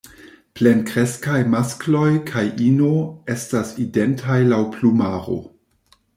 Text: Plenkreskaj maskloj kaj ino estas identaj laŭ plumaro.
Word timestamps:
Plenkreskaj 0.59 1.41
maskloj 1.55 2.07
kaj 2.31 2.45
ino 2.69 2.91
estas 3.35 3.75
identaj 3.85 4.41
laŭ 4.55 4.61
plumaro. 4.79 5.39